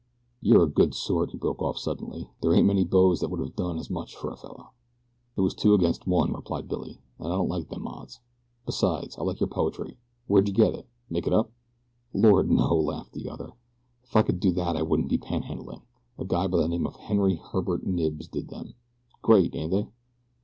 "You're 0.41 0.63
a 0.63 0.67
good 0.67 0.95
sort," 0.95 1.29
he 1.29 1.37
broke 1.37 1.61
off, 1.61 1.77
suddenly. 1.77 2.31
"There 2.41 2.51
ain't 2.55 2.65
many 2.65 2.83
boes 2.83 3.19
that 3.19 3.29
would 3.29 3.39
have 3.39 3.55
done 3.55 3.77
as 3.77 3.91
much 3.91 4.15
for 4.15 4.31
a 4.31 4.35
fellow." 4.35 4.71
"It 5.37 5.41
was 5.41 5.53
two 5.53 5.75
against 5.75 6.07
one," 6.07 6.33
replied 6.33 6.67
Billy, 6.67 7.01
"an' 7.19 7.27
I 7.27 7.35
don't 7.35 7.49
like 7.49 7.69
them 7.69 7.85
odds. 7.85 8.19
Besides 8.65 9.15
I 9.19 9.23
like 9.23 9.39
your 9.39 9.45
poetry. 9.47 9.97
Where 10.25 10.41
d'ye 10.41 10.55
get 10.55 10.73
it 10.73 10.87
make 11.07 11.27
it 11.27 11.33
up?" 11.35 11.51
"Lord, 12.15 12.49
no," 12.49 12.73
laughed 12.75 13.13
the 13.13 13.29
other. 13.29 13.51
"If 14.03 14.15
I 14.15 14.23
could 14.23 14.39
do 14.39 14.51
that 14.53 14.75
I 14.75 14.81
wouldn't 14.81 15.07
be 15.09 15.19
pan 15.19 15.43
handling. 15.43 15.83
A 16.17 16.25
guy 16.25 16.47
by 16.47 16.57
the 16.57 16.67
name 16.67 16.87
of 16.87 16.95
Henry 16.95 17.35
Herbert 17.35 17.85
Knibbs 17.85 18.27
did 18.27 18.47
them. 18.49 18.73
Great, 19.21 19.53
ain't 19.53 19.69
they?" 19.69 19.87